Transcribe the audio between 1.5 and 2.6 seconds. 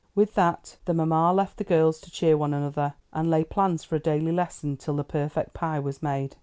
the girls to cheer one